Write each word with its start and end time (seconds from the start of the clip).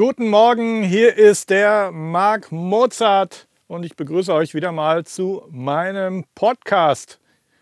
Guten 0.00 0.30
Morgen, 0.30 0.82
hier 0.82 1.14
ist 1.18 1.50
der 1.50 1.92
Marc 1.92 2.50
Mozart 2.50 3.46
und 3.66 3.84
ich 3.84 3.96
begrüße 3.96 4.32
euch 4.32 4.54
wieder 4.54 4.72
mal 4.72 5.04
zu 5.04 5.46
meinem 5.50 6.24
Podcast. 6.34 7.20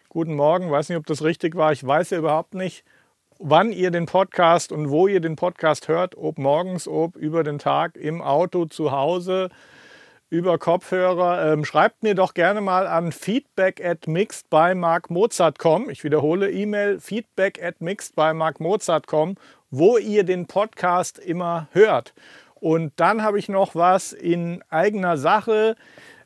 Guten 0.08 0.34
Morgen, 0.34 0.70
weiß 0.70 0.88
nicht, 0.88 0.98
ob 0.98 1.06
das 1.06 1.24
richtig 1.24 1.56
war. 1.56 1.72
Ich 1.72 1.84
weiß 1.84 2.10
ja 2.10 2.18
überhaupt 2.18 2.54
nicht, 2.54 2.84
wann 3.40 3.72
ihr 3.72 3.90
den 3.90 4.06
Podcast 4.06 4.70
und 4.70 4.88
wo 4.88 5.08
ihr 5.08 5.18
den 5.18 5.34
Podcast 5.34 5.88
hört, 5.88 6.16
ob 6.16 6.38
morgens, 6.38 6.86
ob 6.86 7.16
über 7.16 7.42
den 7.42 7.58
Tag, 7.58 7.96
im 7.96 8.22
Auto, 8.22 8.66
zu 8.66 8.92
Hause, 8.92 9.48
über 10.30 10.58
Kopfhörer. 10.58 11.52
Ähm, 11.52 11.64
schreibt 11.64 12.04
mir 12.04 12.14
doch 12.14 12.34
gerne 12.34 12.60
mal 12.60 12.86
an 12.86 13.10
feedback 13.10 13.84
at 13.84 14.06
mixed 14.06 14.48
by. 14.48 14.74
Ich 15.90 16.04
wiederhole 16.04 16.52
E-Mail 16.52 17.00
feedback 17.00 17.60
at 17.60 17.80
mixed 17.80 18.14
by 18.14 18.32
wo 19.70 19.98
ihr 19.98 20.24
den 20.24 20.46
Podcast 20.46 21.18
immer 21.18 21.68
hört. 21.72 22.14
Und 22.54 22.92
dann 22.96 23.22
habe 23.22 23.38
ich 23.38 23.48
noch 23.48 23.74
was 23.74 24.12
in 24.12 24.62
eigener 24.68 25.16
Sache. 25.16 25.76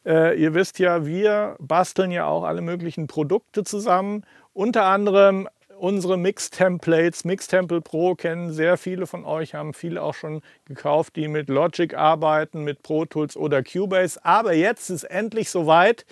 Äh, 0.05 0.41
ihr 0.41 0.55
wisst 0.55 0.79
ja, 0.79 1.07
wir 1.07 1.57
basteln 1.59 2.11
ja 2.11 2.27
auch 2.27 2.45
alle 2.45 2.63
möglichen 2.63 3.07
Produkte 3.07 3.65
zusammen. 3.65 4.25
Unter 4.53 4.85
anderem 4.85 5.49
unsere 5.83 6.17
Mix-Templates. 6.17 7.25
Mix-Temple 7.25 7.81
Pro 7.81 8.15
kennen 8.15 8.53
sehr 8.53 8.77
viele 8.77 9.09
von 9.09 9.25
euch, 9.25 9.55
haben 9.55 9.75
viele 9.75 10.01
auch 10.01 10.15
schon 10.15 10.41
gekauft, 10.65 11.17
die 11.17 11.27
mit 11.27 11.49
Logic 11.49 11.93
arbeiten, 11.95 12.63
mit 12.63 12.85
Pro 12.85 13.05
Tools 13.05 13.37
oder 13.37 13.65
Cubase. 13.65 14.25
Aber 14.25 14.53
jetzt 14.53 14.91
ist 14.91 15.03
endlich 15.03 15.51
soweit. 15.51 16.07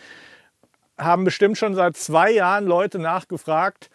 Haben 0.98 1.22
bestimmt 1.22 1.56
schon 1.56 1.76
seit 1.76 1.96
zwei 1.96 2.32
Jahren 2.32 2.66
Leute 2.66 2.98
nachgefragt, 2.98 3.90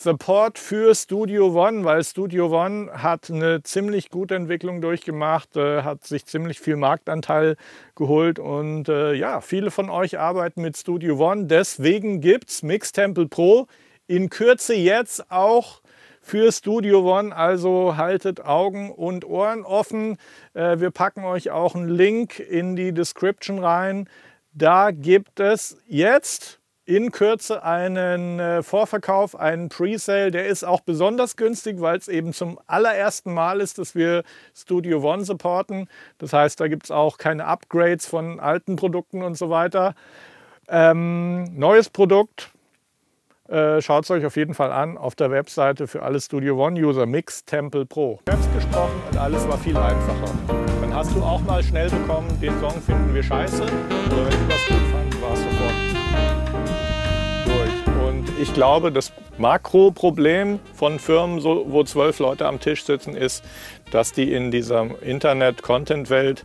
Support 0.00 0.60
für 0.60 0.94
Studio 0.94 1.48
One, 1.48 1.84
weil 1.84 2.04
Studio 2.04 2.56
One 2.56 2.88
hat 3.02 3.32
eine 3.32 3.64
ziemlich 3.64 4.10
gute 4.10 4.36
Entwicklung 4.36 4.80
durchgemacht, 4.80 5.56
äh, 5.56 5.82
hat 5.82 6.06
sich 6.06 6.24
ziemlich 6.24 6.60
viel 6.60 6.76
Marktanteil 6.76 7.56
geholt 7.96 8.38
und 8.38 8.88
äh, 8.88 9.14
ja, 9.14 9.40
viele 9.40 9.72
von 9.72 9.90
euch 9.90 10.16
arbeiten 10.16 10.62
mit 10.62 10.76
Studio 10.76 11.18
One. 11.18 11.46
Deswegen 11.46 12.20
gibt 12.20 12.48
es 12.48 12.62
Mix 12.62 12.92
Temple 12.92 13.26
Pro 13.26 13.66
in 14.06 14.30
Kürze 14.30 14.76
jetzt 14.76 15.32
auch 15.32 15.82
für 16.20 16.52
Studio 16.52 17.18
One. 17.18 17.34
Also 17.34 17.96
haltet 17.96 18.40
Augen 18.44 18.92
und 18.92 19.24
Ohren 19.24 19.64
offen. 19.64 20.16
Äh, 20.54 20.78
wir 20.78 20.92
packen 20.92 21.24
euch 21.24 21.50
auch 21.50 21.74
einen 21.74 21.88
Link 21.88 22.38
in 22.38 22.76
die 22.76 22.92
Description 22.92 23.58
rein. 23.58 24.08
Da 24.52 24.92
gibt 24.92 25.40
es 25.40 25.76
jetzt 25.88 26.57
in 26.88 27.12
Kürze 27.12 27.62
einen 27.62 28.40
äh, 28.40 28.62
Vorverkauf, 28.62 29.38
einen 29.38 29.68
Presale. 29.68 30.30
Der 30.30 30.46
ist 30.46 30.64
auch 30.64 30.80
besonders 30.80 31.36
günstig, 31.36 31.82
weil 31.82 31.98
es 31.98 32.08
eben 32.08 32.32
zum 32.32 32.58
allerersten 32.66 33.34
Mal 33.34 33.60
ist, 33.60 33.76
dass 33.76 33.94
wir 33.94 34.22
Studio 34.56 35.02
One 35.02 35.22
supporten. 35.22 35.86
Das 36.16 36.32
heißt, 36.32 36.58
da 36.58 36.66
gibt 36.66 36.84
es 36.84 36.90
auch 36.90 37.18
keine 37.18 37.44
Upgrades 37.44 38.06
von 38.06 38.40
alten 38.40 38.76
Produkten 38.76 39.22
und 39.22 39.36
so 39.36 39.50
weiter. 39.50 39.94
Ähm, 40.66 41.44
neues 41.58 41.90
Produkt. 41.90 42.48
Äh, 43.48 43.82
Schaut 43.82 44.04
es 44.04 44.10
euch 44.10 44.24
auf 44.24 44.36
jeden 44.36 44.54
Fall 44.54 44.72
an 44.72 44.96
auf 44.96 45.14
der 45.14 45.30
Webseite 45.30 45.88
für 45.88 46.02
alle 46.02 46.18
Studio 46.22 46.56
One-User 46.56 47.04
Mix 47.04 47.44
Temple 47.44 47.84
Pro. 47.84 48.18
Selbst 48.26 48.48
gesprochen 48.54 49.02
und 49.10 49.18
alles 49.18 49.46
war 49.46 49.58
viel 49.58 49.76
einfacher. 49.76 50.32
Dann 50.80 50.94
hast 50.94 51.14
du 51.14 51.22
auch 51.22 51.40
mal 51.42 51.62
schnell 51.62 51.90
bekommen, 51.90 52.28
den 52.40 52.58
Song 52.60 52.80
finden 52.80 53.14
wir 53.14 53.22
scheiße. 53.22 53.62
Oder 53.62 54.24
wenn 54.24 54.48
du 54.48 54.48
was 54.48 54.66
gut 54.66 54.87
ich 58.40 58.54
glaube, 58.54 58.92
das 58.92 59.12
Makroproblem 59.38 60.60
von 60.74 60.98
Firmen, 60.98 61.42
wo 61.42 61.84
zwölf 61.84 62.18
Leute 62.18 62.46
am 62.46 62.60
Tisch 62.60 62.84
sitzen, 62.84 63.14
ist, 63.14 63.44
dass 63.90 64.12
die 64.12 64.32
in 64.32 64.50
dieser 64.50 64.86
Internet-Content-Welt 65.02 66.44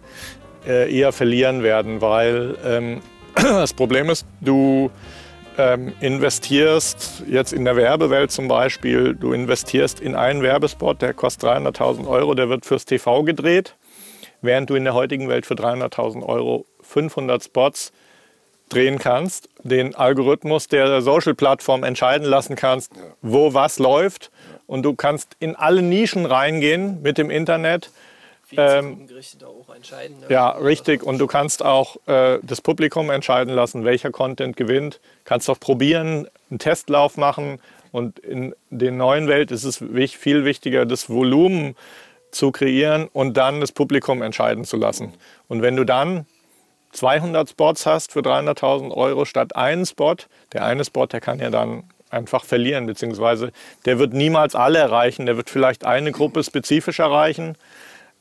äh, 0.66 0.94
eher 0.94 1.12
verlieren 1.12 1.64
werden, 1.64 2.02
weil 2.02 2.56
ähm, 2.66 3.02
das 3.36 3.74
Problem 3.74 4.10
ist, 4.10 4.26
du 4.42 4.90
ähm, 5.58 5.94
investierst 6.00 7.24
jetzt 7.28 7.54
in 7.54 7.66
der 7.66 7.76
Werbewelt 7.76 8.32
zum 8.32 8.48
Beispiel, 8.48 9.16
du 9.16 9.34
investierst 9.34 10.00
in 10.00 10.16
einen 10.16 10.42
Werbespot, 10.42 11.02
der 11.02 11.14
kostet 11.14 11.50
300.000 11.50 12.08
Euro, 12.08 12.34
der 12.34 12.50
wird 12.50 12.66
fürs 12.66 12.86
TV 12.86 13.24
gedreht, 13.24 13.76
während 14.42 14.70
du 14.70 14.76
in 14.76 14.84
der 14.84 14.94
heutigen 14.94 15.30
Welt 15.30 15.46
für 15.46 15.56
300.000 15.56 16.24
Euro 16.24 16.66
500 16.82 17.44
Spots 17.44 17.92
drehen 18.70 19.00
kannst, 19.00 19.50
den 19.64 19.96
Algorithmus 19.96 20.68
der 20.68 21.02
Social-Plattform 21.02 21.84
entscheiden 21.84 22.28
lassen 22.28 22.56
kannst, 22.56 22.92
wo 23.22 23.54
was 23.54 23.80
läuft. 23.80 24.32
Und 24.68 24.84
du 24.84 24.96
kannst 24.96 25.36
in 25.40 25.56
alle 25.56 25.82
Nischen 25.82 26.26
reingehen 26.26 27.02
mit 27.02 27.18
dem 27.18 27.30
Internet. 27.30 27.92
Ähm, 28.56 29.08
da 29.40 29.48
auch 29.48 29.74
entscheiden. 29.74 30.20
Ne? 30.20 30.28
Ja, 30.30 30.50
richtig. 30.50 31.04
Und 31.04 31.18
du 31.18 31.28
kannst 31.28 31.64
auch 31.64 31.98
äh, 32.08 32.40
das 32.44 32.62
Publikum 32.62 33.10
entscheiden 33.10 33.54
lassen, 33.54 33.84
welcher 33.84 34.12
Content 34.12 34.58
gewinnt. 34.58 35.00
Kannst 35.26 35.50
auch 35.50 35.60
probieren, 35.60 36.28
einen 36.50 36.60
Testlauf 36.60 37.18
machen. 37.18 37.60
Und 37.92 38.20
in 38.20 38.56
der 38.70 38.92
neuen 38.92 39.28
Welt 39.28 39.52
ist 39.52 39.64
es 39.64 39.78
viel 39.78 40.46
wichtiger, 40.46 40.86
das 40.86 41.10
Volumen 41.10 41.76
zu 42.32 42.52
kreieren 42.52 43.08
und 43.14 43.38
dann 43.38 43.62
das 43.62 43.72
Publikum 43.72 44.22
entscheiden 44.22 44.66
zu 44.66 44.78
lassen. 44.78 45.14
Und 45.48 45.62
wenn 45.62 45.76
du 45.76 45.84
dann 45.84 46.26
200 46.94 47.50
Spots 47.50 47.86
hast 47.86 48.14
für 48.14 48.22
300.000 48.22 48.92
Euro 48.92 49.26
statt 49.26 49.56
einen 49.56 49.86
Spot, 49.86 50.16
der 50.54 50.66
eine 50.66 50.86
Spot, 50.86 51.08
der 51.08 51.22
kann 51.22 51.40
ja 51.40 51.50
dann 51.50 51.84
einfach 52.10 52.46
verlieren, 52.46 52.86
beziehungsweise 52.86 53.52
der 53.86 54.00
wird 54.00 54.14
niemals 54.14 54.56
alle 54.56 54.80
erreichen, 54.80 55.26
der 55.26 55.36
wird 55.36 55.50
vielleicht 55.50 55.86
eine 55.86 56.12
Gruppe 56.12 56.44
spezifisch 56.44 57.00
erreichen, 57.00 57.58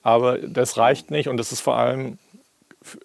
aber 0.02 0.38
das 0.38 0.78
reicht 0.78 1.10
nicht. 1.10 1.28
Und 1.28 1.36
das 1.36 1.52
ist 1.52 1.60
vor 1.60 1.76
allem 1.76 2.18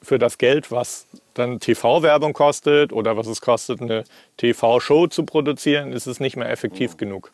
für 0.02 0.18
das 0.18 0.38
Geld, 0.38 0.72
was 0.72 1.06
dann 1.34 1.60
TV-Werbung 1.60 2.34
kostet 2.34 2.92
oder 2.92 3.16
was 3.18 3.28
es 3.28 3.42
kostet, 3.42 3.82
eine 3.82 4.06
TV-Show 4.38 5.08
zu 5.08 5.24
produzieren, 5.24 5.92
ist 5.92 6.08
es 6.08 6.20
nicht 6.20 6.36
mehr 6.36 6.50
effektiv 6.50 6.94
mhm. 6.94 6.98
genug. 6.98 7.32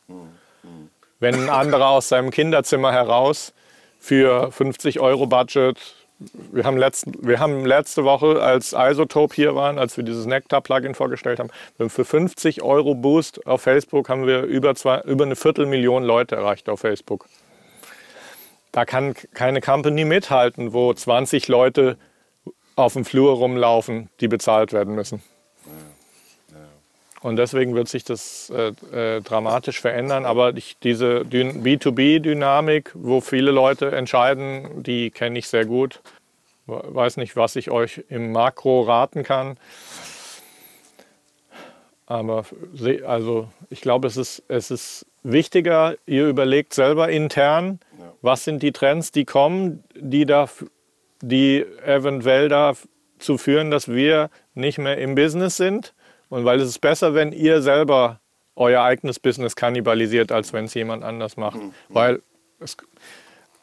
Wenn 1.20 1.36
ein 1.36 1.50
anderer 1.50 1.90
aus 1.90 2.10
seinem 2.10 2.32
Kinderzimmer 2.32 2.92
heraus 2.92 3.54
für 4.00 4.52
50 4.52 5.00
Euro 5.00 5.28
Budget 5.28 5.78
wir 6.52 6.64
haben, 6.64 6.78
letzten, 6.78 7.14
wir 7.26 7.40
haben 7.40 7.66
letzte 7.66 8.04
Woche, 8.04 8.42
als 8.42 8.74
Isotope 8.78 9.36
hier 9.36 9.56
waren, 9.56 9.78
als 9.78 9.98
wir 9.98 10.04
dieses 10.04 10.26
Nectar-Plugin 10.26 10.96
vorgestellt 10.96 11.40
haben, 11.40 11.50
für 11.90 12.06
50 12.06 12.62
Euro 12.62 12.96
Boost 12.96 13.46
auf 13.46 13.62
Facebook 13.62 14.10
haben 14.10 14.28
wir 14.28 14.44
über, 14.44 14.76
zwei, 14.76 15.02
über 15.02 15.26
eine 15.26 15.36
Viertelmillion 15.36 16.04
Leute 16.04 16.36
erreicht 16.36 16.70
auf 16.70 16.82
Facebook. 16.82 17.28
Da 18.72 18.86
kann 18.86 19.14
keine 19.34 19.62
Company 19.62 20.04
mithalten, 20.06 20.74
wo 20.74 20.94
20 20.94 21.48
Leute 21.48 21.98
auf 22.76 22.94
dem 22.94 23.06
Flur 23.06 23.34
rumlaufen, 23.36 24.10
die 24.20 24.28
bezahlt 24.28 24.74
werden 24.74 24.96
müssen. 24.96 25.22
Und 27.24 27.38
deswegen 27.38 27.74
wird 27.74 27.88
sich 27.88 28.04
das 28.04 28.52
äh, 28.54 28.74
äh, 28.92 29.22
dramatisch 29.22 29.80
verändern. 29.80 30.26
Aber 30.26 30.56
ich, 30.58 30.78
diese 30.84 31.22
B2B-Dynamik, 31.22 32.92
wo 32.96 33.22
viele 33.22 33.52
Leute 33.52 33.92
entscheiden, 33.92 34.84
die 34.84 35.10
kenne 35.10 35.40
ich 35.40 35.48
sehr 35.48 35.66
gut. 35.66 36.02
Weiß 36.68 37.16
nicht, 37.16 37.38
was 37.38 37.56
ich 37.56 37.72
euch 37.72 38.04
im 38.10 38.34
Makro 38.34 38.82
raten 38.82 39.24
kann. 39.24 39.58
Aber 42.06 42.44
also 43.06 43.48
ich 43.70 43.80
glaube, 43.80 44.08
es 44.08 44.18
ist, 44.18 44.44
es 44.50 44.70
ist 44.70 45.06
wichtiger, 45.24 45.96
ihr 46.06 46.28
überlegt 46.28 46.74
selber 46.74 47.08
intern, 47.08 47.80
was 48.22 48.44
sind 48.44 48.62
die 48.62 48.74
Trends, 48.74 49.12
die 49.12 49.24
kommen, 49.24 49.86
die, 49.96 50.26
da, 50.26 50.50
die 51.22 51.66
eventuell 51.86 52.50
dazu 52.50 53.38
führen, 53.38 53.72
dass 53.72 53.88
wir 53.88 54.30
nicht 54.56 54.78
mehr 54.78 54.98
im 54.98 55.16
Business 55.16 55.56
sind 55.56 55.94
und 56.34 56.46
weil 56.46 56.60
es 56.60 56.68
ist 56.68 56.82
besser, 56.82 57.14
wenn 57.14 57.32
ihr 57.32 57.62
selber 57.62 58.20
euer 58.56 58.82
eigenes 58.82 59.20
Business 59.20 59.56
kannibalisiert, 59.56 60.32
als 60.32 60.52
wenn 60.52 60.66
es 60.66 60.74
jemand 60.74 61.04
anders 61.04 61.38
macht. 61.38 61.58
Mhm. 61.58 61.74
Weil 61.90 62.24
es, 62.60 62.76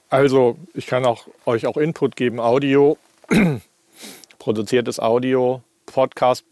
also 0.08 0.56
ich 0.74 0.86
kann 0.86 1.04
auch, 1.04 1.26
euch 1.46 1.66
auch 1.66 1.76
Input 1.76 2.14
geben, 2.14 2.38
Audio, 2.38 2.96
produziertes 4.38 5.00
Audio, 5.00 5.62
Podcast, 5.86 6.44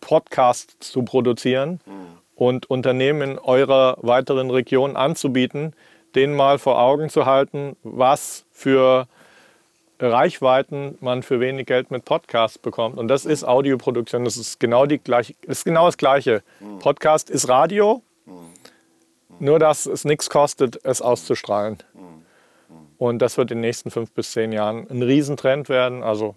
Podcast 0.00 0.76
zu 0.84 1.02
produzieren 1.02 1.80
mhm. 1.84 2.18
und 2.36 2.70
Unternehmen 2.70 3.32
in 3.32 3.38
eurer 3.40 3.96
weiteren 4.02 4.50
Region 4.50 4.94
anzubieten, 4.94 5.74
denen 6.14 6.36
mal 6.36 6.60
vor 6.60 6.80
Augen 6.80 7.10
zu 7.10 7.26
halten, 7.26 7.74
was 7.82 8.44
für 8.52 9.08
Reichweiten 10.00 10.96
man 11.00 11.22
für 11.22 11.40
wenig 11.40 11.66
Geld 11.66 11.90
mit 11.90 12.04
Podcasts 12.04 12.58
bekommt. 12.58 12.98
Und 12.98 13.08
das 13.08 13.26
ist 13.26 13.44
Audioproduktion. 13.44 14.24
Das 14.24 14.36
ist 14.36 14.58
genau, 14.58 14.86
die 14.86 14.98
gleiche, 14.98 15.34
ist 15.42 15.64
genau 15.64 15.86
das 15.86 15.98
Gleiche. 15.98 16.42
Podcast 16.80 17.28
ist 17.30 17.48
Radio, 17.48 18.02
nur 19.38 19.58
dass 19.58 19.86
es 19.86 20.04
nichts 20.04 20.30
kostet, 20.30 20.80
es 20.84 21.02
auszustrahlen. 21.02 21.78
Und 22.98 23.20
das 23.20 23.38
wird 23.38 23.50
in 23.50 23.58
den 23.58 23.62
nächsten 23.62 23.90
fünf 23.90 24.12
bis 24.12 24.32
zehn 24.32 24.52
Jahren 24.52 24.86
ein 24.90 25.02
Riesentrend 25.02 25.68
werden. 25.68 26.02
Also 26.02 26.36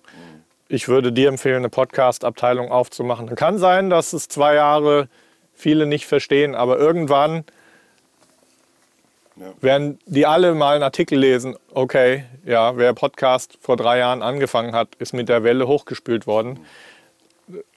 ich 0.67 0.87
würde 0.87 1.11
dir 1.11 1.29
empfehlen, 1.29 1.57
eine 1.57 1.69
Podcast-Abteilung 1.69 2.71
aufzumachen. 2.71 3.33
Kann 3.35 3.57
sein, 3.57 3.89
dass 3.89 4.13
es 4.13 4.27
zwei 4.27 4.55
Jahre 4.55 5.07
viele 5.53 5.85
nicht 5.85 6.05
verstehen, 6.05 6.55
aber 6.55 6.77
irgendwann 6.79 7.43
ja. 9.35 9.53
werden 9.61 9.99
die 10.05 10.25
alle 10.25 10.53
mal 10.53 10.75
einen 10.75 10.83
Artikel 10.83 11.17
lesen, 11.17 11.55
okay, 11.73 12.25
ja, 12.45 12.77
wer 12.77 12.93
Podcast 12.93 13.57
vor 13.61 13.77
drei 13.77 13.99
Jahren 13.99 14.21
angefangen 14.21 14.73
hat, 14.73 14.89
ist 14.99 15.13
mit 15.13 15.29
der 15.29 15.43
Welle 15.43 15.67
hochgespült 15.67 16.27
worden. 16.27 16.59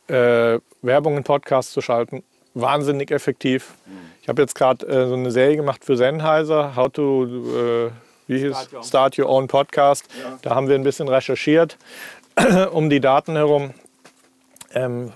Äh, 0.09 0.61
Werbung 0.83 1.17
in 1.17 1.25
Podcasts 1.25 1.73
zu 1.73 1.81
schalten, 1.81 2.23
wahnsinnig 2.55 3.11
effektiv. 3.11 3.75
Ich 4.23 4.29
habe 4.29 4.43
jetzt 4.43 4.55
gerade 4.55 4.87
äh, 4.87 5.09
so 5.09 5.15
eine 5.15 5.31
Serie 5.31 5.57
gemacht 5.57 5.85
für 5.85 5.97
Sennheiser, 5.97 6.77
How 6.77 6.93
to 6.93 7.25
äh, 7.25 7.91
wie 8.27 8.41
hieß? 8.41 8.57
Start, 8.69 8.85
Start 8.85 9.19
Your 9.19 9.29
Own 9.29 9.47
Podcast. 9.47 10.07
Ja. 10.21 10.39
Da 10.43 10.55
haben 10.55 10.69
wir 10.69 10.75
ein 10.75 10.83
bisschen 10.83 11.09
recherchiert 11.09 11.77
um 12.73 12.91
die 12.91 13.01
Daten 13.01 13.37
herum. 13.37 13.73
Ähm, 14.75 15.13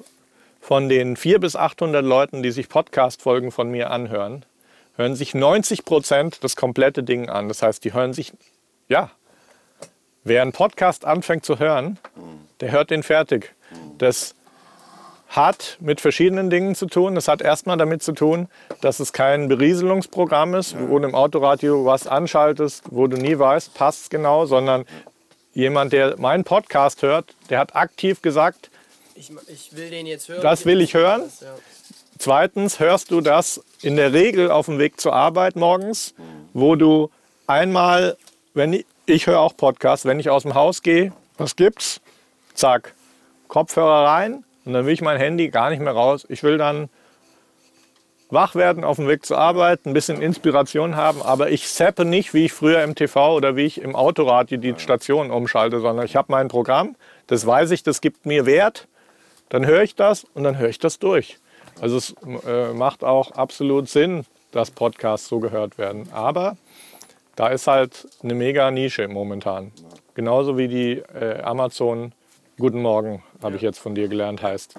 von 0.60 0.88
den 0.88 1.16
400 1.16 1.40
bis 1.40 1.56
800 1.56 2.04
Leuten, 2.04 2.42
die 2.44 2.52
sich 2.52 2.68
Podcast-Folgen 2.68 3.50
von 3.50 3.70
mir 3.70 3.90
anhören, 3.90 4.44
hören 5.00 5.16
sich 5.16 5.34
90 5.34 5.84
Prozent 5.84 6.44
das 6.44 6.56
komplette 6.56 7.02
Ding 7.02 7.28
an. 7.28 7.48
Das 7.48 7.62
heißt, 7.62 7.82
die 7.84 7.94
hören 7.94 8.12
sich, 8.12 8.32
ja, 8.88 9.10
wer 10.24 10.42
einen 10.42 10.52
Podcast 10.52 11.04
anfängt 11.04 11.44
zu 11.44 11.58
hören, 11.58 11.98
der 12.60 12.70
hört 12.70 12.90
den 12.90 13.02
fertig. 13.02 13.54
Das 13.98 14.34
hat 15.28 15.78
mit 15.80 16.00
verschiedenen 16.00 16.50
Dingen 16.50 16.74
zu 16.74 16.86
tun. 16.86 17.14
Das 17.14 17.28
hat 17.28 17.40
erstmal 17.40 17.78
damit 17.78 18.02
zu 18.02 18.12
tun, 18.12 18.48
dass 18.82 19.00
es 19.00 19.12
kein 19.12 19.48
Berieselungsprogramm 19.48 20.54
ist, 20.54 20.76
wo 20.78 20.98
du 20.98 21.08
im 21.08 21.14
Autoradio 21.14 21.84
was 21.84 22.06
anschaltest, 22.06 22.84
wo 22.90 23.06
du 23.06 23.16
nie 23.16 23.38
weißt, 23.38 23.72
passt 23.74 24.02
es 24.02 24.10
genau, 24.10 24.44
sondern 24.44 24.84
jemand, 25.54 25.92
der 25.92 26.18
meinen 26.18 26.44
Podcast 26.44 27.02
hört, 27.02 27.34
der 27.48 27.58
hat 27.58 27.74
aktiv 27.74 28.20
gesagt, 28.22 28.70
ich, 29.14 29.30
ich 29.48 29.76
will 29.76 29.90
den 29.90 30.06
jetzt 30.06 30.28
hören. 30.28 30.42
Das 30.42 30.66
will 30.66 30.80
ich 30.80 30.94
hören. 30.94 31.22
Zweitens 32.20 32.80
hörst 32.80 33.10
du 33.12 33.22
das 33.22 33.64
in 33.80 33.96
der 33.96 34.12
Regel 34.12 34.50
auf 34.50 34.66
dem 34.66 34.78
Weg 34.78 35.00
zur 35.00 35.14
Arbeit 35.14 35.56
morgens, 35.56 36.14
wo 36.52 36.76
du 36.76 37.08
einmal, 37.46 38.18
wenn 38.52 38.74
ich, 38.74 38.86
ich 39.06 39.26
höre 39.26 39.40
auch 39.40 39.56
Podcasts, 39.56 40.04
wenn 40.04 40.20
ich 40.20 40.28
aus 40.28 40.42
dem 40.42 40.52
Haus 40.52 40.82
gehe, 40.82 41.14
was 41.38 41.56
gibt's? 41.56 42.02
Zack, 42.52 42.92
Kopfhörer 43.48 44.06
rein 44.06 44.44
und 44.66 44.74
dann 44.74 44.84
will 44.84 44.92
ich 44.92 45.00
mein 45.00 45.16
Handy 45.16 45.48
gar 45.48 45.70
nicht 45.70 45.80
mehr 45.80 45.94
raus. 45.94 46.26
Ich 46.28 46.42
will 46.42 46.58
dann 46.58 46.90
wach 48.28 48.54
werden 48.54 48.84
auf 48.84 48.96
dem 48.96 49.08
Weg 49.08 49.24
zur 49.24 49.38
Arbeit, 49.38 49.86
ein 49.86 49.94
bisschen 49.94 50.20
Inspiration 50.20 50.96
haben, 50.96 51.22
aber 51.22 51.48
ich 51.48 51.66
zappe 51.72 52.04
nicht, 52.04 52.34
wie 52.34 52.44
ich 52.44 52.52
früher 52.52 52.84
im 52.84 52.96
TV 52.96 53.34
oder 53.34 53.56
wie 53.56 53.64
ich 53.64 53.80
im 53.80 53.96
Autoradio 53.96 54.58
die 54.58 54.74
Station 54.76 55.30
umschalte, 55.30 55.80
sondern 55.80 56.04
ich 56.04 56.16
habe 56.16 56.30
mein 56.30 56.48
Programm, 56.48 56.96
das 57.28 57.46
weiß 57.46 57.70
ich, 57.70 57.82
das 57.82 58.02
gibt 58.02 58.26
mir 58.26 58.44
Wert, 58.44 58.88
dann 59.48 59.64
höre 59.64 59.84
ich 59.84 59.94
das 59.94 60.24
und 60.34 60.44
dann 60.44 60.58
höre 60.58 60.68
ich 60.68 60.78
das 60.78 60.98
durch. 60.98 61.38
Also 61.80 61.96
es 61.96 62.14
äh, 62.46 62.72
macht 62.72 63.04
auch 63.04 63.32
absolut 63.32 63.88
Sinn, 63.88 64.24
dass 64.52 64.70
Podcasts 64.70 65.28
so 65.28 65.40
gehört 65.40 65.78
werden. 65.78 66.08
Aber 66.12 66.56
da 67.36 67.48
ist 67.48 67.66
halt 67.66 68.06
eine 68.22 68.34
mega 68.34 68.70
Nische 68.70 69.08
momentan. 69.08 69.72
Genauso 70.14 70.58
wie 70.58 70.68
die 70.68 70.92
äh, 71.14 71.40
Amazon 71.42 72.12
Guten 72.58 72.82
Morgen, 72.82 73.22
habe 73.42 73.56
ich 73.56 73.62
jetzt 73.62 73.78
von 73.78 73.94
dir 73.94 74.08
gelernt, 74.08 74.42
heißt. 74.42 74.74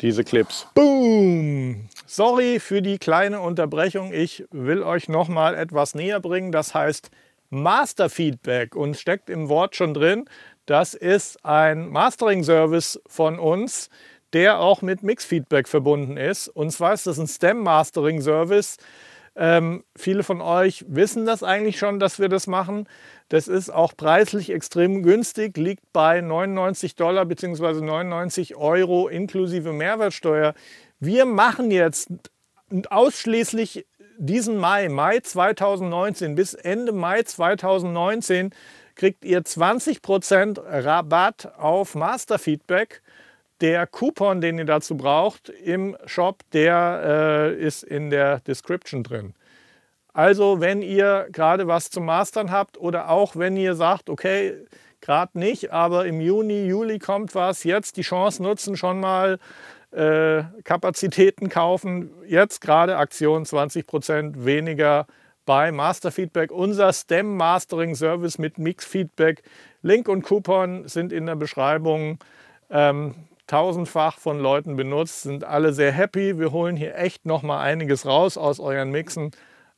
Diese 0.00 0.24
Clips. 0.24 0.66
Boom! 0.74 1.88
Sorry 2.04 2.58
für 2.58 2.82
die 2.82 2.98
kleine 2.98 3.40
Unterbrechung. 3.40 4.12
Ich 4.12 4.44
will 4.50 4.82
euch 4.82 5.08
noch 5.08 5.28
mal 5.28 5.54
etwas 5.54 5.94
näher 5.94 6.20
bringen. 6.20 6.50
Das 6.52 6.74
heißt 6.74 7.10
Master 7.48 8.10
Feedback 8.10 8.74
und 8.74 8.96
steckt 8.96 9.30
im 9.30 9.48
Wort 9.48 9.76
schon 9.76 9.94
drin. 9.94 10.24
Das 10.66 10.94
ist 10.94 11.44
ein 11.44 11.88
Mastering-Service 11.88 13.00
von 13.06 13.38
uns, 13.38 13.88
der 14.36 14.60
auch 14.60 14.82
mit 14.82 15.02
Mix-Feedback 15.02 15.66
verbunden 15.66 16.18
ist. 16.18 16.48
Und 16.48 16.70
zwar 16.70 16.92
ist 16.92 17.06
das 17.06 17.18
ein 17.18 17.26
STEM-Mastering-Service. 17.26 18.76
Ähm, 19.34 19.82
viele 19.96 20.22
von 20.24 20.42
euch 20.42 20.84
wissen 20.88 21.24
das 21.24 21.42
eigentlich 21.42 21.78
schon, 21.78 21.98
dass 21.98 22.18
wir 22.18 22.28
das 22.28 22.46
machen. 22.46 22.86
Das 23.30 23.48
ist 23.48 23.70
auch 23.70 23.96
preislich 23.96 24.50
extrem 24.50 25.02
günstig, 25.02 25.56
liegt 25.56 25.90
bei 25.94 26.20
99 26.20 26.96
Dollar 26.96 27.24
bzw. 27.24 27.80
99 27.80 28.56
Euro 28.56 29.08
inklusive 29.08 29.72
Mehrwertsteuer. 29.72 30.52
Wir 31.00 31.24
machen 31.24 31.70
jetzt 31.70 32.10
ausschließlich 32.90 33.86
diesen 34.18 34.58
Mai, 34.58 34.90
Mai 34.90 35.20
2019 35.20 36.34
bis 36.34 36.52
Ende 36.52 36.92
Mai 36.92 37.22
2019 37.22 38.50
kriegt 38.96 39.24
ihr 39.24 39.40
20% 39.40 40.60
Rabatt 40.62 41.54
auf 41.56 41.94
Masterfeedback. 41.94 43.02
Der 43.60 43.86
Coupon, 43.86 44.40
den 44.40 44.58
ihr 44.58 44.64
dazu 44.64 44.96
braucht 44.96 45.48
im 45.48 45.96
Shop, 46.04 46.42
der 46.52 47.54
äh, 47.54 47.54
ist 47.54 47.82
in 47.82 48.10
der 48.10 48.40
Description 48.40 49.02
drin. 49.02 49.34
Also 50.12 50.60
wenn 50.60 50.82
ihr 50.82 51.28
gerade 51.30 51.66
was 51.66 51.90
zum 51.90 52.06
Mastern 52.06 52.50
habt 52.50 52.78
oder 52.78 53.10
auch 53.10 53.36
wenn 53.36 53.56
ihr 53.56 53.74
sagt, 53.74 54.08
okay, 54.08 54.54
gerade 55.00 55.38
nicht, 55.38 55.72
aber 55.72 56.06
im 56.06 56.20
Juni, 56.20 56.66
Juli 56.66 56.98
kommt 56.98 57.34
was, 57.34 57.64
jetzt 57.64 57.96
die 57.96 58.02
Chance 58.02 58.42
nutzen, 58.42 58.76
schon 58.76 59.00
mal 59.00 59.38
äh, 59.90 60.44
Kapazitäten 60.64 61.48
kaufen. 61.48 62.10
Jetzt 62.26 62.60
gerade 62.60 62.96
Aktion 62.96 63.44
20% 63.44 64.44
weniger 64.44 65.06
bei 65.44 65.70
Masterfeedback, 65.70 66.50
unser 66.50 66.92
STEM 66.92 67.36
Mastering 67.36 67.94
Service 67.94 68.38
mit 68.38 68.58
Mix 68.58 68.84
Feedback. 68.84 69.42
Link 69.82 70.08
und 70.08 70.22
Coupon 70.22 70.88
sind 70.88 71.12
in 71.12 71.26
der 71.26 71.36
Beschreibung. 71.36 72.18
Ähm, 72.68 73.14
tausendfach 73.46 74.18
von 74.18 74.38
Leuten 74.38 74.76
benutzt, 74.76 75.22
sind 75.22 75.44
alle 75.44 75.72
sehr 75.72 75.92
happy. 75.92 76.38
Wir 76.38 76.52
holen 76.52 76.76
hier 76.76 76.96
echt 76.96 77.26
noch 77.26 77.42
mal 77.42 77.60
einiges 77.60 78.06
raus 78.06 78.36
aus 78.36 78.60
euren 78.60 78.90
Mixen. 78.90 79.30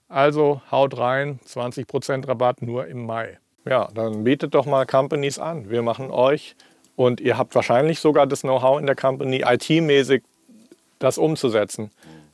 Also 0.08 0.62
haut 0.70 0.96
rein, 0.96 1.38
20% 1.46 2.26
Rabatt 2.26 2.62
nur 2.62 2.86
im 2.86 3.04
Mai. 3.04 3.38
Ja, 3.66 3.88
dann 3.94 4.24
bietet 4.24 4.54
doch 4.54 4.64
mal 4.64 4.86
Companies 4.86 5.38
an. 5.38 5.68
Wir 5.68 5.82
machen 5.82 6.10
euch 6.10 6.56
und 6.96 7.20
ihr 7.20 7.36
habt 7.36 7.54
wahrscheinlich 7.54 8.00
sogar 8.00 8.26
das 8.26 8.40
Know-how 8.40 8.80
in 8.80 8.86
der 8.86 8.96
Company, 8.96 9.44
IT-mäßig 9.46 10.22
das 10.98 11.18
umzusetzen. 11.18 11.90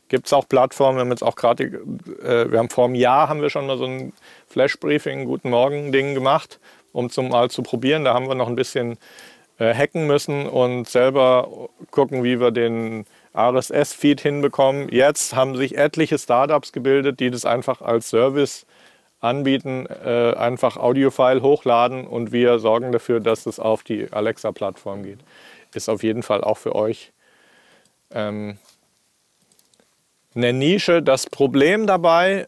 Gibt 0.08 0.26
es 0.26 0.32
auch 0.32 0.46
Plattformen, 0.48 0.98
wir 0.98 1.00
haben 1.00 1.10
jetzt 1.10 1.24
auch 1.24 1.34
gerade, 1.34 1.64
äh, 1.64 2.50
wir 2.50 2.58
haben 2.58 2.70
vor 2.70 2.84
einem 2.84 2.94
Jahr 2.94 3.28
haben 3.28 3.42
wir 3.42 3.50
schon 3.50 3.66
mal 3.66 3.76
so 3.76 3.86
ein 3.86 4.12
Flash-Briefing, 4.48 5.24
Guten 5.24 5.50
Morgen-Ding 5.50 6.14
gemacht, 6.14 6.60
um 6.92 7.10
zum 7.10 7.30
mal 7.30 7.50
zu 7.50 7.62
probieren. 7.62 8.04
Da 8.04 8.14
haben 8.14 8.28
wir 8.28 8.36
noch 8.36 8.48
ein 8.48 8.54
bisschen 8.54 8.98
hacken 9.58 10.06
müssen 10.06 10.46
und 10.48 10.88
selber 10.88 11.68
gucken, 11.90 12.24
wie 12.24 12.40
wir 12.40 12.50
den 12.50 13.04
RSS-Feed 13.36 14.20
hinbekommen. 14.20 14.88
Jetzt 14.90 15.34
haben 15.34 15.56
sich 15.56 15.76
etliche 15.76 16.18
Startups 16.18 16.72
gebildet, 16.72 17.20
die 17.20 17.30
das 17.30 17.44
einfach 17.44 17.80
als 17.80 18.10
Service 18.10 18.66
anbieten, 19.20 19.86
äh, 19.86 20.34
einfach 20.36 20.76
Audiofile 20.76 21.42
hochladen 21.42 22.06
und 22.06 22.30
wir 22.32 22.58
sorgen 22.58 22.92
dafür, 22.92 23.20
dass 23.20 23.46
es 23.46 23.58
auf 23.58 23.82
die 23.82 24.12
Alexa-Plattform 24.12 25.02
geht. 25.02 25.20
Ist 25.74 25.88
auf 25.88 26.02
jeden 26.02 26.22
Fall 26.22 26.44
auch 26.44 26.58
für 26.58 26.74
euch 26.74 27.12
ähm, 28.12 28.58
eine 30.34 30.52
Nische. 30.52 31.02
Das 31.02 31.26
Problem 31.26 31.86
dabei, 31.86 32.46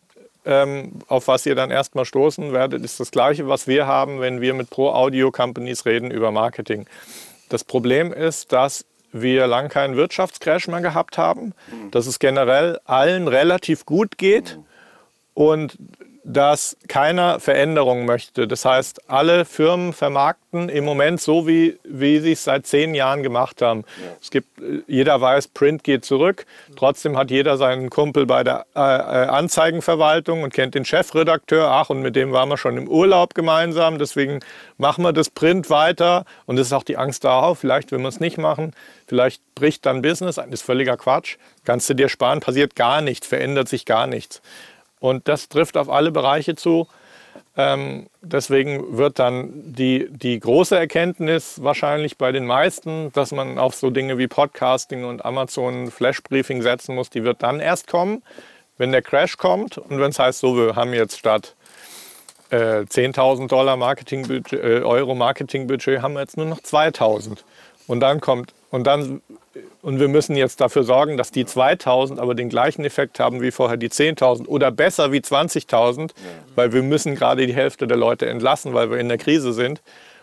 auf 1.08 1.28
was 1.28 1.44
ihr 1.44 1.54
dann 1.54 1.70
erstmal 1.70 2.04
stoßen 2.04 2.52
werdet, 2.52 2.84
ist 2.84 3.00
das 3.00 3.10
gleiche, 3.10 3.48
was 3.48 3.66
wir 3.66 3.86
haben, 3.86 4.20
wenn 4.20 4.40
wir 4.40 4.54
mit 4.54 4.70
Pro-Audio-Companies 4.70 5.86
reden 5.86 6.10
über 6.10 6.30
Marketing. 6.30 6.86
Das 7.48 7.64
Problem 7.64 8.12
ist, 8.12 8.52
dass 8.52 8.84
wir 9.12 9.46
lang 9.46 9.68
keinen 9.68 9.96
Wirtschaftscrash 9.96 10.68
mehr 10.68 10.82
gehabt 10.82 11.18
haben, 11.18 11.52
dass 11.90 12.06
es 12.06 12.18
generell 12.18 12.78
allen 12.84 13.28
relativ 13.28 13.86
gut 13.86 14.18
geht 14.18 14.58
und 15.34 15.76
dass 16.28 16.76
keiner 16.88 17.38
Veränderung 17.38 18.04
möchte. 18.04 18.48
Das 18.48 18.64
heißt, 18.64 19.08
alle 19.08 19.44
Firmen 19.44 19.92
vermarkten 19.92 20.68
im 20.68 20.84
Moment 20.84 21.20
so, 21.20 21.46
wie, 21.46 21.78
wie 21.84 22.18
sie 22.18 22.32
es 22.32 22.42
seit 22.42 22.66
zehn 22.66 22.96
Jahren 22.96 23.22
gemacht 23.22 23.62
haben. 23.62 23.84
Ja. 24.02 24.10
Es 24.20 24.30
gibt, 24.30 24.48
jeder 24.88 25.20
weiß, 25.20 25.46
Print 25.48 25.84
geht 25.84 26.04
zurück. 26.04 26.44
Trotzdem 26.74 27.16
hat 27.16 27.30
jeder 27.30 27.56
seinen 27.56 27.90
Kumpel 27.90 28.26
bei 28.26 28.42
der 28.42 28.66
äh, 28.74 28.80
äh, 28.80 29.26
Anzeigenverwaltung 29.28 30.42
und 30.42 30.52
kennt 30.52 30.74
den 30.74 30.84
Chefredakteur. 30.84 31.68
Ach, 31.68 31.90
und 31.90 32.02
mit 32.02 32.16
dem 32.16 32.32
waren 32.32 32.48
wir 32.48 32.56
schon 32.56 32.76
im 32.76 32.88
Urlaub 32.88 33.34
gemeinsam. 33.34 34.00
Deswegen 34.00 34.40
machen 34.78 35.04
wir 35.04 35.12
das 35.12 35.30
Print 35.30 35.70
weiter. 35.70 36.24
Und 36.44 36.58
es 36.58 36.66
ist 36.66 36.72
auch 36.72 36.82
die 36.82 36.96
Angst 36.96 37.22
da, 37.22 37.54
vielleicht 37.54 37.92
will 37.92 38.00
man 38.00 38.08
es 38.08 38.18
nicht 38.18 38.36
machen. 38.36 38.72
Vielleicht 39.06 39.42
bricht 39.54 39.86
dann 39.86 40.02
Business. 40.02 40.34
Das 40.34 40.46
ist 40.48 40.62
völliger 40.62 40.96
Quatsch. 40.96 41.36
Kannst 41.64 41.88
du 41.88 41.94
dir 41.94 42.08
sparen, 42.08 42.40
passiert 42.40 42.74
gar 42.74 43.00
nichts, 43.00 43.28
verändert 43.28 43.68
sich 43.68 43.84
gar 43.84 44.08
nichts. 44.08 44.42
Und 45.06 45.28
das 45.28 45.48
trifft 45.48 45.76
auf 45.76 45.88
alle 45.88 46.10
Bereiche 46.10 46.56
zu. 46.56 46.88
Ähm, 47.56 48.08
deswegen 48.20 48.98
wird 48.98 49.18
dann 49.18 49.50
die, 49.72 50.08
die 50.10 50.38
große 50.38 50.76
Erkenntnis 50.76 51.62
wahrscheinlich 51.62 52.18
bei 52.18 52.32
den 52.32 52.44
meisten, 52.44 53.12
dass 53.12 53.32
man 53.32 53.58
auf 53.58 53.74
so 53.74 53.90
Dinge 53.90 54.18
wie 54.18 54.26
Podcasting 54.26 55.04
und 55.04 55.24
Amazon 55.24 55.90
Flash 55.90 56.22
Briefing 56.22 56.60
setzen 56.60 56.94
muss, 56.94 57.08
die 57.08 57.24
wird 57.24 57.42
dann 57.42 57.60
erst 57.60 57.86
kommen, 57.86 58.22
wenn 58.78 58.92
der 58.92 59.00
Crash 59.00 59.36
kommt 59.38 59.78
und 59.78 60.00
wenn 60.00 60.10
es 60.10 60.18
heißt, 60.18 60.40
so, 60.40 60.56
wir 60.56 60.76
haben 60.76 60.92
jetzt 60.92 61.18
statt 61.18 61.54
äh, 62.50 62.80
10.000 62.82 63.48
Dollar 63.48 63.76
Marketingbudget, 63.76 64.52
äh, 64.52 64.82
Euro 64.82 65.14
Marketingbudget, 65.14 66.02
haben 66.02 66.14
wir 66.14 66.20
jetzt 66.20 66.36
nur 66.36 66.46
noch 66.46 66.60
2.000. 66.60 67.38
Und 67.86 68.00
dann 68.00 68.20
kommt, 68.20 68.52
und 68.70 68.84
dann 68.84 69.22
Und 69.82 70.00
wir 70.00 70.08
müssen 70.08 70.36
jetzt 70.36 70.60
dafür 70.60 70.82
sorgen, 70.82 71.16
dass 71.16 71.30
die 71.30 71.46
2000 71.46 72.18
aber 72.18 72.34
den 72.34 72.48
gleichen 72.48 72.84
Effekt 72.84 73.20
haben 73.20 73.40
wie 73.40 73.50
vorher 73.50 73.76
die 73.76 73.88
10.000 73.88 74.46
oder 74.48 74.70
besser 74.70 75.12
wie 75.12 75.20
20.000, 75.20 76.10
weil 76.56 76.72
wir 76.72 76.82
müssen 76.82 77.14
gerade 77.14 77.46
die 77.46 77.54
Hälfte 77.54 77.86
der 77.86 77.96
Leute 77.96 78.26
entlassen, 78.26 78.74
weil 78.74 78.90
wir 78.90 78.98
in 78.98 79.08
der 79.08 79.18
Krise 79.18 79.52
sind. 79.52 79.80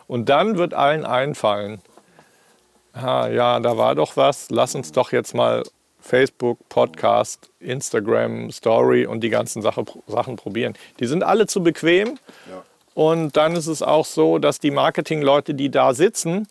Und 0.07 0.29
dann 0.29 0.57
wird 0.57 0.73
allen 0.73 1.05
einfallen, 1.05 1.81
ah, 2.91 3.27
ja, 3.29 3.59
da 3.59 3.77
war 3.77 3.95
doch 3.95 4.17
was, 4.17 4.49
lass 4.49 4.75
uns 4.75 4.91
doch 4.91 5.11
jetzt 5.13 5.33
mal 5.33 5.63
Facebook, 6.01 6.59
Podcast, 6.67 7.49
Instagram, 7.61 8.51
Story 8.51 9.05
und 9.05 9.21
die 9.21 9.29
ganzen 9.29 9.61
Sache, 9.61 9.85
Sachen 10.07 10.35
probieren. 10.35 10.73
Die 10.99 11.07
sind 11.07 11.23
alle 11.23 11.47
zu 11.47 11.63
bequem. 11.63 12.19
Ja. 12.49 12.63
Und 12.93 13.37
dann 13.37 13.55
ist 13.55 13.67
es 13.67 13.81
auch 13.81 14.05
so, 14.05 14.37
dass 14.37 14.59
die 14.59 14.71
Marketingleute, 14.71 15.53
die 15.53 15.71
da 15.71 15.93
sitzen, 15.93 16.47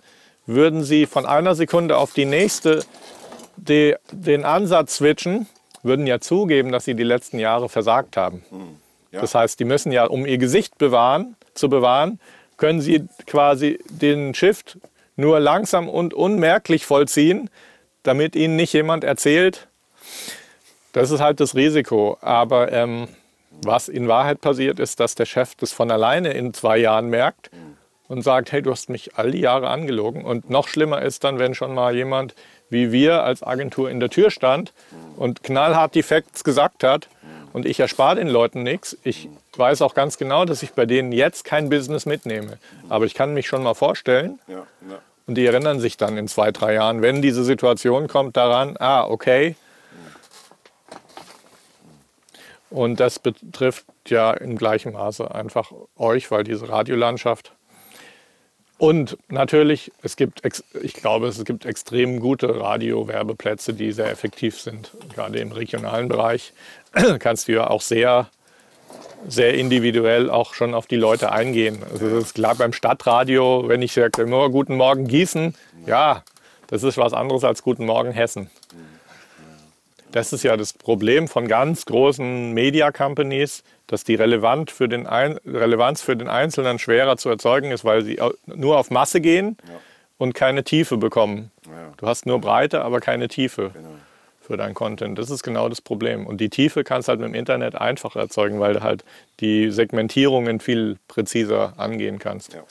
würden 0.46 0.82
sie 0.82 1.06
von 1.06 1.26
einer 1.26 1.54
Sekunde 1.54 1.96
auf 1.96 2.12
die 2.12 2.24
nächste 2.24 2.84
die, 3.56 3.94
den 4.10 4.44
Ansatz 4.44 4.96
switchen, 4.96 5.46
würden 5.82 6.06
ja 6.06 6.20
zugeben, 6.20 6.72
dass 6.72 6.84
sie 6.84 6.94
die 6.94 7.02
letzten 7.02 7.38
Jahre 7.38 7.68
versagt 7.68 8.16
haben. 8.16 8.42
Hm, 8.50 8.76
ja. 9.12 9.20
Das 9.20 9.34
heißt, 9.34 9.58
die 9.60 9.64
müssen 9.64 9.92
ja, 9.92 10.06
um 10.06 10.26
ihr 10.26 10.38
Gesicht 10.38 10.78
bewahren, 10.78 11.36
zu 11.54 11.68
bewahren, 11.68 12.18
können 12.56 12.80
sie 12.80 13.04
quasi 13.26 13.78
den 13.88 14.34
Shift 14.34 14.78
nur 15.16 15.40
langsam 15.40 15.88
und 15.88 16.14
unmerklich 16.14 16.86
vollziehen, 16.86 17.50
damit 18.02 18.34
ihnen 18.34 18.56
nicht 18.56 18.72
jemand 18.72 19.04
erzählt, 19.04 19.68
das 20.92 21.10
ist 21.10 21.20
halt 21.20 21.40
das 21.40 21.54
Risiko. 21.54 22.18
Aber 22.20 22.72
ähm, 22.72 23.08
was 23.62 23.88
in 23.88 24.08
Wahrheit 24.08 24.40
passiert, 24.40 24.80
ist, 24.80 25.00
dass 25.00 25.14
der 25.14 25.26
Chef 25.26 25.54
das 25.56 25.72
von 25.72 25.90
alleine 25.90 26.32
in 26.32 26.54
zwei 26.54 26.78
Jahren 26.78 27.08
merkt 27.08 27.50
und 28.12 28.20
sagt, 28.20 28.52
hey, 28.52 28.60
du 28.60 28.70
hast 28.70 28.90
mich 28.90 29.16
all 29.16 29.30
die 29.30 29.40
Jahre 29.40 29.70
angelogen. 29.70 30.22
Und 30.22 30.50
noch 30.50 30.68
schlimmer 30.68 31.00
ist 31.00 31.24
dann, 31.24 31.38
wenn 31.38 31.54
schon 31.54 31.72
mal 31.74 31.96
jemand 31.96 32.34
wie 32.68 32.92
wir 32.92 33.24
als 33.24 33.42
Agentur 33.42 33.90
in 33.90 34.00
der 34.00 34.10
Tür 34.10 34.30
stand 34.30 34.74
und 35.16 35.42
knallhart 35.42 35.94
die 35.94 36.02
Facts 36.02 36.44
gesagt 36.44 36.84
hat. 36.84 37.08
Und 37.54 37.64
ich 37.64 37.80
erspare 37.80 38.16
den 38.16 38.28
Leuten 38.28 38.62
nichts. 38.62 38.98
Ich 39.02 39.30
weiß 39.56 39.80
auch 39.80 39.94
ganz 39.94 40.18
genau, 40.18 40.44
dass 40.44 40.62
ich 40.62 40.72
bei 40.72 40.84
denen 40.84 41.12
jetzt 41.12 41.44
kein 41.44 41.70
Business 41.70 42.04
mitnehme. 42.04 42.58
Aber 42.90 43.06
ich 43.06 43.14
kann 43.14 43.32
mich 43.32 43.46
schon 43.46 43.62
mal 43.62 43.74
vorstellen. 43.74 44.38
Ja, 44.46 44.66
ja. 44.88 44.98
Und 45.26 45.36
die 45.36 45.46
erinnern 45.46 45.80
sich 45.80 45.96
dann 45.96 46.18
in 46.18 46.28
zwei, 46.28 46.50
drei 46.50 46.74
Jahren, 46.74 47.00
wenn 47.00 47.22
diese 47.22 47.44
Situation 47.44 48.08
kommt, 48.08 48.36
daran, 48.36 48.76
ah, 48.78 49.04
okay. 49.04 49.56
Und 52.68 53.00
das 53.00 53.18
betrifft 53.18 53.86
ja 54.08 54.32
in 54.32 54.56
gleichem 54.56 54.92
Maße 54.92 55.34
einfach 55.34 55.72
euch, 55.96 56.30
weil 56.30 56.44
diese 56.44 56.68
Radiolandschaft 56.68 57.52
und 58.82 59.16
natürlich, 59.28 59.92
es 60.02 60.16
gibt, 60.16 60.42
ich 60.82 60.94
glaube, 60.94 61.28
es 61.28 61.44
gibt 61.44 61.66
extrem 61.66 62.18
gute 62.18 62.58
Radiowerbeplätze, 62.58 63.74
die 63.74 63.92
sehr 63.92 64.10
effektiv 64.10 64.60
sind. 64.60 64.90
Gerade 65.14 65.38
im 65.38 65.52
regionalen 65.52 66.08
Bereich 66.08 66.52
kannst 67.20 67.46
du 67.46 67.52
ja 67.52 67.70
auch 67.70 67.80
sehr, 67.80 68.26
sehr 69.28 69.54
individuell 69.54 70.28
auch 70.28 70.54
schon 70.54 70.74
auf 70.74 70.88
die 70.88 70.96
Leute 70.96 71.30
eingehen. 71.30 71.78
Also 71.92 72.10
das 72.10 72.24
ist 72.24 72.34
klar 72.34 72.56
beim 72.56 72.72
Stadtradio, 72.72 73.68
wenn 73.68 73.82
ich 73.82 73.92
sage, 73.92 74.20
immer 74.20 74.50
Guten 74.50 74.74
Morgen 74.74 75.06
Gießen, 75.06 75.54
ja, 75.86 76.24
das 76.66 76.82
ist 76.82 76.98
was 76.98 77.12
anderes 77.12 77.44
als 77.44 77.62
Guten 77.62 77.86
Morgen 77.86 78.10
Hessen. 78.10 78.50
Das 80.12 80.32
ist 80.32 80.42
ja 80.42 80.56
das 80.58 80.74
Problem 80.74 81.26
von 81.26 81.48
ganz 81.48 81.86
großen 81.86 82.52
Media 82.52 82.92
Companies, 82.92 83.64
dass 83.86 84.04
die 84.04 84.14
relevant 84.14 84.70
für 84.70 84.88
den 84.88 85.06
Ein 85.06 85.38
Relevanz 85.46 86.02
für 86.02 86.16
den 86.16 86.28
Einzelnen 86.28 86.78
schwerer 86.78 87.16
zu 87.16 87.30
erzeugen 87.30 87.70
ist, 87.70 87.84
weil 87.84 88.02
sie 88.02 88.18
nur 88.46 88.78
auf 88.78 88.90
Masse 88.90 89.20
gehen 89.22 89.56
ja. 89.66 89.80
und 90.18 90.34
keine 90.34 90.64
Tiefe 90.64 90.98
bekommen. 90.98 91.50
Ja. 91.66 91.92
Du 91.96 92.06
hast 92.06 92.26
nur 92.26 92.40
Breite, 92.40 92.82
aber 92.82 93.00
keine 93.00 93.28
Tiefe 93.28 93.70
genau. 93.72 93.88
für 94.40 94.58
deinen 94.58 94.74
Content. 94.74 95.18
Das 95.18 95.30
ist 95.30 95.42
genau 95.42 95.70
das 95.70 95.80
Problem. 95.80 96.26
Und 96.26 96.42
die 96.42 96.50
Tiefe 96.50 96.84
kannst 96.84 97.08
du 97.08 97.10
halt 97.10 97.20
mit 97.20 97.30
dem 97.30 97.34
Internet 97.34 97.74
einfach 97.74 98.14
erzeugen, 98.14 98.60
weil 98.60 98.74
du 98.74 98.82
halt 98.82 99.04
die 99.40 99.70
Segmentierungen 99.70 100.60
viel 100.60 100.98
präziser 101.08 101.72
angehen 101.78 102.18
kannst. 102.18 102.52
Ja. 102.52 102.64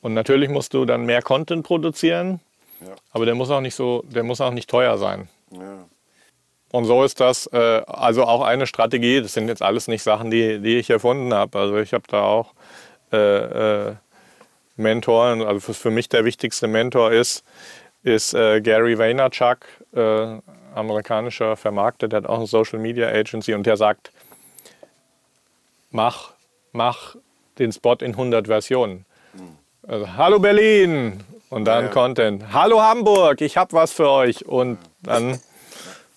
Und 0.00 0.14
natürlich 0.14 0.48
musst 0.48 0.72
du 0.72 0.86
dann 0.86 1.04
mehr 1.04 1.20
Content 1.20 1.66
produzieren, 1.66 2.40
aber 3.10 3.26
der 3.26 3.34
muss 3.34 3.50
auch 3.50 3.60
nicht 3.60 3.74
so, 3.74 4.04
der 4.08 4.22
muss 4.22 4.40
auch 4.40 4.52
nicht 4.52 4.70
teuer 4.70 4.96
sein. 4.96 5.28
Und 6.70 6.84
so 6.84 7.02
ist 7.02 7.20
das 7.20 7.46
äh, 7.52 7.82
also 7.86 8.24
auch 8.24 8.42
eine 8.42 8.66
Strategie. 8.66 9.22
Das 9.22 9.32
sind 9.32 9.48
jetzt 9.48 9.62
alles 9.62 9.88
nicht 9.88 10.02
Sachen, 10.02 10.30
die, 10.30 10.58
die 10.60 10.78
ich 10.78 10.90
erfunden 10.90 11.32
habe. 11.32 11.58
Also 11.58 11.78
ich 11.78 11.94
habe 11.94 12.04
da 12.08 12.22
auch 12.22 12.52
äh, 13.12 13.88
äh, 13.88 13.94
Mentoren. 14.76 15.42
Also 15.42 15.72
für, 15.72 15.90
mich 15.90 16.08
der 16.08 16.24
wichtigste 16.24 16.68
Mentor 16.68 17.12
ist, 17.12 17.44
ist 18.02 18.34
äh, 18.34 18.60
Gary 18.60 18.98
Vaynerchuk, 18.98 19.58
äh, 19.94 20.38
amerikanischer 20.74 21.56
Vermarkter, 21.56 22.08
der 22.08 22.18
hat 22.18 22.26
auch 22.26 22.38
eine 22.38 22.46
Social 22.46 22.78
Media 22.78 23.08
Agency 23.08 23.54
und 23.54 23.66
der 23.66 23.76
sagt, 23.76 24.12
mach, 25.90 26.32
mach 26.72 27.16
den 27.58 27.72
Spot 27.72 27.96
in 28.00 28.12
100 28.12 28.46
Versionen. 28.46 29.04
Also, 29.86 30.16
Hallo 30.16 30.38
Berlin 30.38 31.24
und 31.50 31.64
dann 31.64 31.84
ja, 31.84 31.88
ja. 31.88 31.92
Content. 31.92 32.52
Hallo 32.52 32.80
Hamburg, 32.80 33.40
ich 33.40 33.56
habe 33.56 33.72
was 33.72 33.92
für 33.92 34.08
euch 34.08 34.46
und 34.46 34.78
dann 35.02 35.40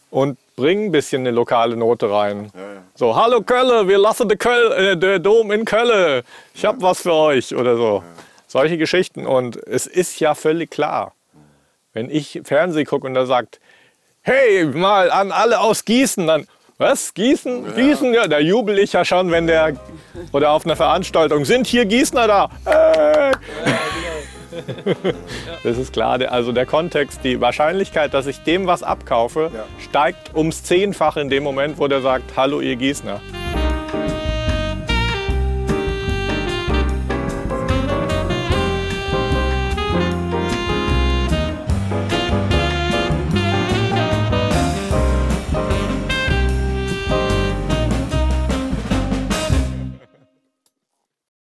und 0.10 0.38
bring 0.56 0.86
ein 0.86 0.92
bisschen 0.92 1.22
eine 1.22 1.32
lokale 1.32 1.76
Note 1.76 2.12
rein. 2.12 2.52
Ja, 2.54 2.60
ja. 2.62 2.82
So, 2.96 3.16
hallo 3.16 3.42
Kölle, 3.42 3.88
wir 3.88 3.98
lassen 3.98 4.30
den, 4.30 4.38
Köl, 4.38 5.00
äh, 5.02 5.20
Dom 5.20 5.52
in 5.52 5.66
Kölle. 5.66 6.24
Ich 6.54 6.66
habe 6.66 6.82
was 6.82 7.02
für 7.02 7.14
euch 7.14 7.56
oder 7.56 7.76
so. 7.76 8.04
Solche 8.48 8.78
Geschichten. 8.78 9.26
Und 9.26 9.56
es 9.68 9.88
ist 9.88 10.20
ja 10.20 10.36
völlig 10.36 10.72
klar, 10.72 11.14
wenn 11.94 12.10
ich 12.10 12.42
Fernsehen 12.44 12.86
gucke 12.86 13.08
und 13.08 13.14
da 13.14 13.26
sagt, 13.26 13.60
hey, 14.22 14.66
mal 14.66 15.10
an 15.10 15.32
alle 15.32 15.60
aus 15.60 15.86
Gießen, 15.86 16.28
dann, 16.28 16.48
was, 16.78 17.14
Gießen? 17.14 17.66
Ja. 17.66 17.72
Gießen? 17.72 18.14
Ja, 18.14 18.28
da 18.28 18.40
jubel 18.40 18.80
ich 18.80 18.94
ja 18.94 19.06
schon, 19.06 19.32
wenn 19.32 19.48
der, 19.48 19.78
oder 20.32 20.52
auf 20.52 20.66
einer 20.66 20.76
Veranstaltung, 20.76 21.46
sind 21.46 21.68
hier 21.68 21.86
Gießner 21.86 22.28
da? 22.28 22.50
Hey. 22.66 23.32
das 25.64 25.78
ist 25.78 25.94
klar. 25.94 26.20
Also 26.32 26.52
der 26.52 26.66
Kontext, 26.66 27.22
die 27.24 27.40
Wahrscheinlichkeit, 27.42 28.14
dass 28.14 28.28
ich 28.28 28.44
dem 28.44 28.68
was 28.68 28.84
abkaufe, 28.84 29.52
ja. 29.54 29.66
steigt 29.80 30.36
ums 30.36 30.64
Zehnfache 30.64 31.22
in 31.22 31.30
dem 31.30 31.44
Moment, 31.44 31.78
wo 31.78 31.88
der 31.88 32.02
sagt, 32.02 32.36
hallo 32.36 32.62
ihr 32.62 32.76
Gießner. 32.76 33.22